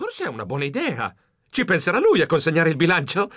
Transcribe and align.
Forse 0.00 0.24
è 0.24 0.28
una 0.28 0.46
buona 0.46 0.64
idea. 0.64 1.14
Ci 1.50 1.66
penserà 1.66 1.98
lui 1.98 2.22
a 2.22 2.26
consegnare 2.26 2.70
il 2.70 2.76
bilancio? 2.76 3.30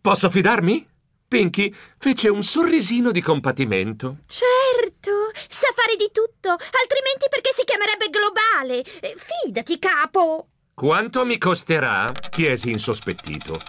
Posso 0.00 0.30
fidarmi? 0.30 0.88
Pinky 1.28 1.74
fece 1.98 2.30
un 2.30 2.42
sorrisino 2.42 3.10
di 3.10 3.20
compatimento. 3.20 4.20
Certo, 4.26 5.10
sa 5.46 5.66
fare 5.76 5.96
di 5.96 6.08
tutto, 6.10 6.48
altrimenti 6.48 7.26
perché 7.28 7.52
si 7.52 7.64
chiamerebbe 7.64 8.08
globale? 8.08 8.82
Eh, 9.00 9.14
Fidati, 9.44 9.78
capo. 9.78 10.48
Quanto 10.72 11.26
mi 11.26 11.36
costerà? 11.36 12.10
chiesi 12.30 12.70
insospettito. 12.70 13.60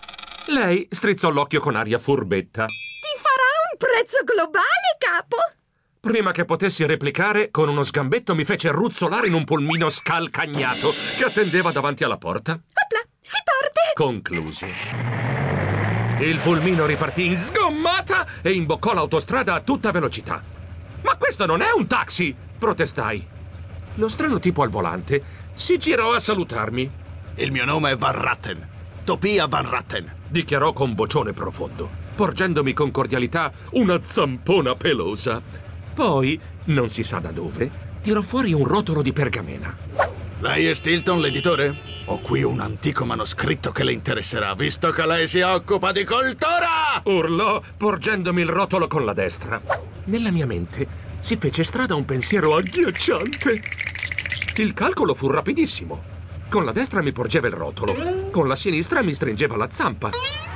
Lei 0.47 0.87
strizzò 0.89 1.29
l'occhio 1.31 1.59
con 1.59 1.75
aria 1.75 1.99
furbetta. 1.99 2.63
Ti 2.63 3.19
farà 3.19 3.49
un 3.73 3.77
prezzo 3.77 4.23
globale, 4.23 4.95
capo? 4.97 5.35
Prima 6.01 6.31
che 6.31 6.45
potessi 6.45 6.83
replicare, 6.87 7.51
con 7.51 7.69
uno 7.69 7.83
sgambetto 7.83 8.33
mi 8.33 8.43
fece 8.43 8.71
ruzzolare 8.71 9.27
in 9.27 9.35
un 9.35 9.43
polmino 9.43 9.87
scalcagnato 9.87 10.95
che 11.15 11.25
attendeva 11.25 11.71
davanti 11.71 12.03
alla 12.03 12.17
porta. 12.17 12.53
Opla, 12.53 13.01
si 13.21 13.37
parte. 13.45 13.91
Concluso. 13.93 14.65
Il 16.19 16.39
pulmino 16.39 16.87
ripartì 16.87 17.27
in 17.27 17.37
sgommata 17.37 18.25
e 18.41 18.49
imboccò 18.49 18.95
l'autostrada 18.95 19.53
a 19.53 19.59
tutta 19.59 19.91
velocità. 19.91 20.43
Ma 21.03 21.15
questo 21.17 21.45
non 21.45 21.61
è 21.61 21.69
un 21.71 21.85
taxi! 21.85 22.35
protestai. 22.57 23.27
Lo 23.93 24.07
strano 24.07 24.39
tipo 24.39 24.63
al 24.63 24.69
volante 24.69 25.23
si 25.53 25.77
girò 25.77 26.15
a 26.15 26.19
salutarmi. 26.19 26.91
Il 27.35 27.51
mio 27.51 27.65
nome 27.65 27.91
è 27.91 27.95
Van 27.95 28.19
Ratten. 28.19 28.69
Topia 29.03 29.45
Van 29.45 29.69
Ratten. 29.69 30.11
Dichiarò 30.27 30.73
con 30.73 30.95
vocione 30.95 31.33
profondo, 31.33 31.87
porgendomi 32.15 32.73
con 32.73 32.89
cordialità 32.89 33.51
una 33.73 33.99
zampona 34.01 34.73
pelosa. 34.73 35.69
Poi, 35.93 36.39
non 36.65 36.89
si 36.89 37.03
sa 37.03 37.19
da 37.19 37.31
dove, 37.31 37.69
tirò 38.01 38.21
fuori 38.21 38.53
un 38.53 38.65
rotolo 38.65 39.01
di 39.01 39.13
pergamena. 39.13 39.75
Lei 40.39 40.67
è 40.67 40.73
Stilton, 40.73 41.21
l'editore? 41.21 41.75
Ho 42.05 42.19
qui 42.19 42.41
un 42.41 42.59
antico 42.59 43.05
manoscritto 43.05 43.71
che 43.71 43.83
le 43.83 43.91
interesserà, 43.91 44.55
visto 44.55 44.91
che 44.91 45.05
lei 45.05 45.27
si 45.27 45.39
occupa 45.41 45.91
di 45.91 46.03
cultura! 46.03 46.99
Urlò, 47.03 47.61
porgendomi 47.77 48.41
il 48.41 48.49
rotolo 48.49 48.87
con 48.87 49.05
la 49.05 49.13
destra. 49.13 49.61
Nella 50.05 50.31
mia 50.31 50.47
mente 50.47 50.87
si 51.19 51.37
fece 51.37 51.63
strada 51.63 51.93
un 51.93 52.05
pensiero 52.05 52.55
agghiacciante. 52.55 53.61
Il 54.55 54.73
calcolo 54.73 55.13
fu 55.13 55.27
rapidissimo. 55.29 56.09
Con 56.49 56.65
la 56.65 56.71
destra 56.71 57.01
mi 57.01 57.11
porgeva 57.11 57.47
il 57.47 57.53
rotolo, 57.53 58.29
con 58.31 58.47
la 58.47 58.55
sinistra 58.55 59.03
mi 59.03 59.13
stringeva 59.13 59.55
la 59.55 59.69
zampa. 59.69 60.09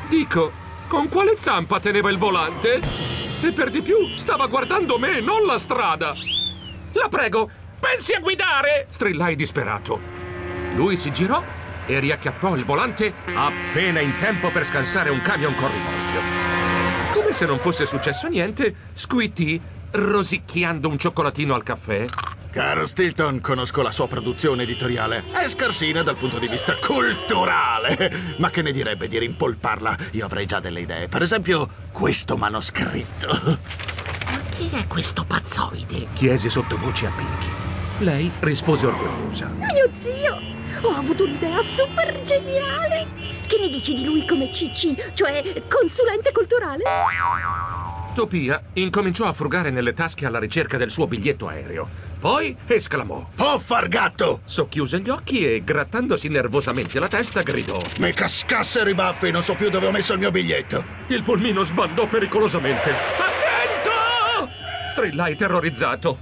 Dico, 0.09 0.51
con 0.87 1.07
quale 1.09 1.35
zampa 1.37 1.79
teneva 1.79 2.09
il 2.09 2.17
volante? 2.17 3.24
E 3.41 3.51
per 3.51 3.69
di 3.69 3.81
più 3.81 4.15
stava 4.15 4.47
guardando 4.47 4.97
me, 4.97 5.21
non 5.21 5.45
la 5.45 5.59
strada. 5.59 6.13
La 6.93 7.09
prego, 7.09 7.49
pensi 7.79 8.13
a 8.13 8.19
guidare! 8.19 8.87
strillai 8.89 9.35
disperato. 9.35 9.99
Lui 10.73 10.97
si 10.97 11.11
girò 11.11 11.43
e 11.85 11.99
riacchiappò 11.99 12.55
il 12.55 12.65
volante 12.65 13.13
appena 13.33 13.99
in 13.99 14.15
tempo 14.17 14.49
per 14.49 14.65
scansare 14.65 15.09
un 15.09 15.21
camion 15.21 15.53
con 15.55 15.71
rimorchio. 15.71 16.21
Come 17.11 17.33
se 17.33 17.45
non 17.45 17.59
fosse 17.59 17.85
successo 17.85 18.27
niente, 18.27 18.73
squittì, 18.93 19.61
rosicchiando 19.91 20.89
un 20.89 20.97
cioccolatino 20.97 21.53
al 21.53 21.63
caffè. 21.63 22.05
Caro 22.55 22.85
Stilton, 22.85 23.41
conosco 23.41 23.81
la 23.81 23.91
sua 23.91 24.07
produzione 24.07 24.63
editoriale. 24.63 25.25
È 25.29 25.45
scarsina 25.49 26.03
dal 26.03 26.15
punto 26.15 26.39
di 26.39 26.47
vista 26.47 26.77
culturale. 26.77 28.09
Ma 28.39 28.49
che 28.49 28.61
ne 28.61 28.71
direbbe 28.71 29.09
di 29.09 29.17
rimpolparla? 29.17 29.97
Io 30.11 30.23
avrei 30.23 30.45
già 30.45 30.61
delle 30.61 30.79
idee. 30.79 31.09
Per 31.09 31.21
esempio, 31.21 31.67
questo 31.91 32.37
manoscritto. 32.37 33.27
Ma 33.27 34.39
chi 34.51 34.69
è 34.71 34.87
questo 34.87 35.25
pazzoide? 35.25 36.07
chiesi 36.13 36.49
sottovoce 36.49 37.07
a 37.07 37.11
Pinky. 37.13 37.47
Lei 38.05 38.31
rispose 38.39 38.85
orgogliosa. 38.85 39.47
Mio 39.47 39.89
zio, 39.99 40.39
ho 40.79 40.95
avuto 40.95 41.25
un'idea 41.25 41.61
super 41.61 42.21
geniale. 42.23 43.05
Che 43.47 43.57
ne 43.59 43.67
dici 43.67 43.95
di 43.95 44.05
lui 44.05 44.25
come 44.25 44.49
CC, 44.51 45.13
cioè 45.13 45.61
consulente 45.67 46.31
culturale? 46.31 46.83
Topia 48.15 48.63
incominciò 48.75 49.25
a 49.27 49.33
frugare 49.33 49.71
nelle 49.71 49.91
tasche 49.91 50.25
alla 50.25 50.39
ricerca 50.39 50.77
del 50.77 50.89
suo 50.89 51.05
biglietto 51.05 51.49
aereo. 51.49 52.04
Poi 52.19 52.55
esclamò. 52.67 53.29
Oh, 53.37 53.59
fargatto! 53.59 54.41
Socchiuse 54.45 54.99
gli 54.99 55.09
occhi 55.09 55.45
e, 55.45 55.63
grattandosi 55.63 56.27
nervosamente 56.27 56.99
la 56.99 57.07
testa, 57.07 57.41
gridò. 57.41 57.79
Mi 57.99 58.11
cascassero 58.13 58.89
i 58.89 58.95
baffi, 58.95 59.31
non 59.31 59.43
so 59.43 59.53
più 59.55 59.69
dove 59.69 59.87
ho 59.87 59.91
messo 59.91 60.13
il 60.13 60.19
mio 60.19 60.31
biglietto. 60.31 60.83
Il 61.07 61.23
pulmino 61.23 61.63
sbandò 61.63 62.07
pericolosamente. 62.07 62.89
Attento! 62.89 64.49
Strillai 64.89 65.35
terrorizzato. 65.35 66.17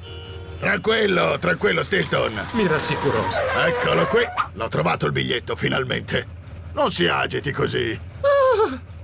Tranquillo, 0.60 1.38
tranquillo, 1.40 1.84
Stilton. 1.84 2.48
Mi 2.54 2.68
rassicurò. 2.68 3.26
Eccolo 3.66 4.08
qui. 4.08 4.24
L'ho 4.54 4.68
trovato 4.68 5.06
il 5.06 5.12
biglietto, 5.12 5.56
finalmente. 5.56 6.26
Non 6.74 6.90
si 6.90 7.06
agiti 7.08 7.52
così. 7.52 8.00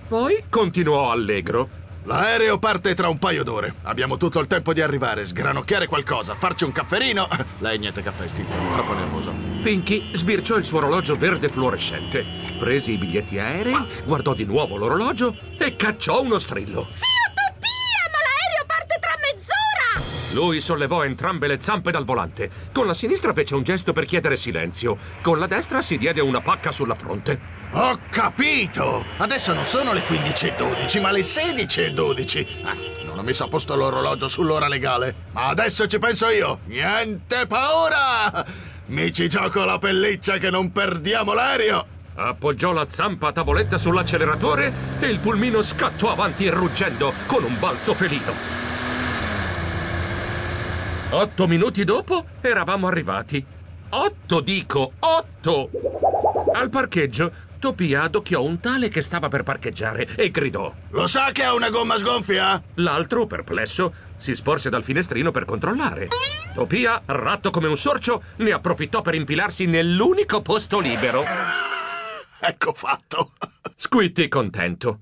Poi 0.08 0.44
continuò 0.50 1.12
allegro. 1.12 1.70
L'aereo 2.10 2.58
parte 2.58 2.96
tra 2.96 3.08
un 3.08 3.20
paio 3.20 3.44
d'ore. 3.44 3.72
Abbiamo 3.84 4.18
tutto 4.18 4.40
il 4.40 4.48
tempo 4.48 4.74
di 4.74 4.82
arrivare, 4.82 5.28
sgranocchiare 5.28 5.86
qualcosa, 5.86 6.34
farci 6.34 6.64
un 6.64 6.72
cafferino. 6.72 7.28
Lei 7.60 7.78
niente 7.78 8.02
caffè, 8.02 8.28
Stilton, 8.28 8.74
troppo 8.74 8.96
nervoso. 8.96 9.32
Pinky 9.62 10.10
sbirciò 10.14 10.56
il 10.56 10.64
suo 10.64 10.80
orologio 10.80 11.14
verde 11.14 11.50
fluorescente, 11.50 12.26
prese 12.58 12.94
i 12.94 12.98
biglietti 12.98 13.38
aerei, 13.38 13.78
guardò 14.06 14.34
di 14.34 14.44
nuovo 14.44 14.76
l'orologio 14.76 15.38
e 15.56 15.76
cacciò 15.76 16.24
uno 16.24 16.40
strillo. 16.40 16.88
Zio 16.94 17.32
Topia, 17.36 18.10
ma 18.12 18.18
l'aereo 18.26 18.66
parte 18.66 18.98
tra 19.00 19.14
mezz'ora! 19.22 20.04
Lui 20.34 20.62
sollevò 20.62 21.04
entrambe 21.04 21.46
le 21.46 21.60
zampe 21.60 21.92
dal 21.92 22.06
volante. 22.06 22.50
Con 22.74 22.88
la 22.88 22.96
sinistra 22.96 23.34
fece 23.34 23.54
un 23.54 23.62
gesto 23.62 23.94
per 23.94 24.06
chiedere 24.06 24.36
silenzio. 24.36 24.98
Con 25.22 25.38
la 25.38 25.46
destra 25.46 25.84
si 25.84 26.00
diede 26.00 26.22
una 26.22 26.42
pacca 26.42 26.72
sulla 26.72 26.96
fronte. 26.96 27.59
Ho 27.72 28.00
capito! 28.10 29.06
Adesso 29.18 29.54
non 29.54 29.64
sono 29.64 29.94
le 29.94 30.02
15.12, 30.02 31.02
ma 31.02 31.12
le 31.12 31.22
16.12. 31.22 32.48
Ah, 32.64 32.76
non 33.06 33.20
ho 33.20 33.22
messo 33.22 33.44
a 33.44 33.48
posto 33.48 33.76
l'orologio 33.76 34.28
sull'ora 34.28 34.68
legale. 34.68 35.14
Ma 35.32 35.50
adesso 35.50 35.86
ci 35.86 36.00
penso 36.00 36.30
io. 36.30 36.60
Niente 36.66 37.46
paura! 37.46 38.46
Mi 38.88 39.14
ci 39.14 39.30
gioco 39.30 39.66
la 39.66 39.78
pelliccia 39.78 40.40
che 40.40 40.50
non 40.50 40.72
perdiamo 40.72 41.34
l'aereo. 41.34 41.86
Appoggiò 42.16 42.72
la 42.74 42.88
zampa 42.90 43.28
a 43.28 43.32
tavoletta 43.32 43.78
sull'acceleratore 43.78 44.74
e 45.00 45.06
il 45.06 45.20
pulmino 45.20 45.62
scattò 45.62 46.12
avanti 46.12 46.50
ruggendo 46.50 47.14
con 47.28 47.44
un 47.44 47.58
balzo 47.60 47.94
felino. 47.94 48.34
Otto 51.12 51.48
minuti 51.48 51.84
dopo 51.84 52.26
eravamo 52.42 52.88
arrivati. 52.88 53.46
Otto, 53.90 54.40
dico, 54.42 54.94
otto! 55.00 55.70
Al 56.54 56.70
parcheggio 56.70 57.32
Topia 57.60 58.04
adocchiò 58.04 58.42
un 58.42 58.62
tale 58.62 58.88
che 58.88 59.02
stava 59.02 59.28
per 59.28 59.44
parcheggiare 59.44 60.08
e 60.16 60.32
gridò. 60.32 60.74
Lo 60.92 61.08
sa 61.08 61.32
che 61.32 61.44
ha 61.44 61.54
una 61.54 61.70
gomma 61.70 61.98
sgonfia? 61.98 62.62
L'altro, 62.76 63.28
perplesso, 63.28 63.94
si 64.16 64.34
sporse 64.34 64.70
dal 64.70 64.84
finestrino 64.84 65.32
per 65.32 65.44
controllare. 65.44 66.08
Topia, 66.54 67.02
ratto 67.06 67.50
come 67.50 67.68
un 67.68 67.78
sorcio, 67.78 68.24
ne 68.38 68.54
approfittò 68.54 69.02
per 69.02 69.16
infilarsi 69.16 69.66
nell'unico 69.66 70.42
posto 70.42 70.80
libero. 70.80 71.24
Ecco 72.42 72.72
fatto. 72.74 73.34
Squitti 73.76 74.30
contento. 74.30 75.02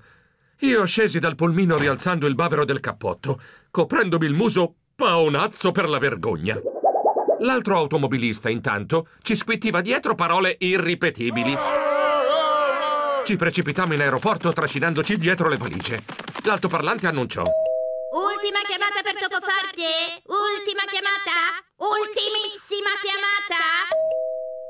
Io 0.62 0.84
scesi 0.86 1.20
dal 1.20 1.36
pulmino 1.36 1.76
rialzando 1.76 2.26
il 2.26 2.34
bavero 2.34 2.64
del 2.64 2.80
cappotto, 2.80 3.40
coprendomi 3.70 4.26
il 4.26 4.32
muso 4.32 4.74
paonazzo 4.96 5.70
per 5.70 5.88
la 5.88 5.98
vergogna. 5.98 6.60
L'altro 7.40 7.76
automobilista, 7.76 8.50
intanto, 8.50 9.10
ci 9.22 9.36
squittiva 9.36 9.80
dietro 9.80 10.16
parole 10.16 10.56
irripetibili. 10.58 11.77
Ci 13.28 13.36
precipitammo 13.36 13.92
in 13.92 14.00
aeroporto 14.00 14.54
trascinandoci 14.54 15.18
dietro 15.18 15.50
le 15.50 15.58
valigie. 15.58 16.02
L'altoparlante 16.44 17.08
annunciò. 17.08 17.42
Ultima 17.42 18.60
chiamata 18.66 19.02
per 19.02 19.18
Topoforte! 19.20 20.22
Ultima 20.24 20.80
chiamata! 20.88 21.60
Ultimissima 21.76 22.88
chiamata! 23.02 23.92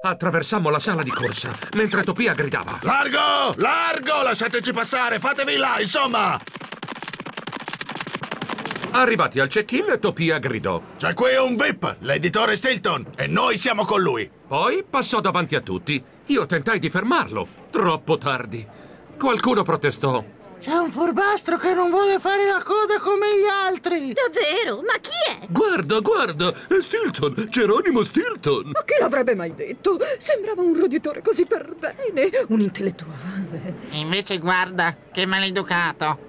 Attraversammo 0.03 0.71
la 0.71 0.81
sala 0.81 1.05
di 1.05 1.11
corsa, 1.11 1.57
mentre 1.75 2.03
Topia 2.03 2.35
gridava. 2.35 2.81
Largo! 2.82 3.55
Largo! 3.59 4.23
Lasciateci 4.23 4.73
passare! 4.73 5.21
Fatevi 5.21 5.56
là, 5.56 5.79
insomma! 5.79 6.43
Arrivati 8.91 9.38
al 9.38 9.47
check-in, 9.47 9.99
Topia 10.00 10.38
gridò. 10.38 10.82
C'è 10.97 11.15
qui 11.15 11.37
un 11.37 11.55
VIP, 11.55 11.99
l'editore 12.00 12.56
Stilton, 12.56 13.06
e 13.15 13.29
noi 13.29 13.56
siamo 13.56 13.85
con 13.85 14.00
lui. 14.00 14.29
Poi 14.49 14.82
passò 14.82 15.21
davanti 15.21 15.55
a 15.55 15.61
tutti. 15.61 16.17
Io 16.29 16.45
tentai 16.45 16.79
di 16.79 16.91
fermarlo. 16.91 17.49
Troppo 17.71 18.19
tardi. 18.19 18.67
Qualcuno 19.19 19.63
protestò. 19.63 20.23
C'è 20.61 20.75
un 20.75 20.91
furbastro 20.91 21.57
che 21.57 21.73
non 21.73 21.89
vuole 21.89 22.19
fare 22.19 22.47
la 22.47 22.63
coda 22.63 23.01
come 23.01 23.29
gli 23.39 23.47
altri. 23.47 24.13
Davvero? 24.13 24.83
Ma 24.83 24.99
chi 25.01 25.11
è? 25.27 25.47
Guarda, 25.49 26.01
guarda! 26.01 26.53
È 26.69 26.81
Stilton! 26.81 27.47
Geronimo 27.49 28.03
Stilton! 28.03 28.73
Ma 28.75 28.85
chi 28.85 28.95
l'avrebbe 29.01 29.35
mai 29.35 29.55
detto? 29.55 29.99
Sembrava 30.19 30.61
un 30.61 30.79
roditore 30.79 31.23
così 31.23 31.47
per 31.47 31.75
bene, 31.79 32.31
un 32.49 32.61
intellettuale. 32.61 33.87
E 33.91 33.99
invece 33.99 34.39
guarda, 34.39 34.95
che 35.11 35.25
maleducato. 35.25 36.27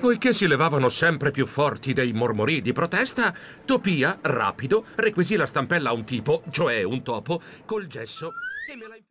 Poiché 0.00 0.32
si 0.32 0.48
levavano 0.48 0.88
sempre 0.88 1.30
più 1.30 1.46
forti 1.46 1.92
dei 1.92 2.12
mormori 2.12 2.60
di 2.60 2.72
protesta, 2.72 3.32
Topia, 3.64 4.18
rapido, 4.20 4.86
requisì 4.96 5.36
la 5.36 5.46
stampella 5.46 5.90
a 5.90 5.92
un 5.92 6.04
tipo, 6.04 6.42
cioè 6.50 6.82
un 6.82 7.04
topo, 7.04 7.40
col 7.64 7.86
gesso 7.86 8.32
e 8.72 8.76
me 8.76 8.88
la 8.88 8.96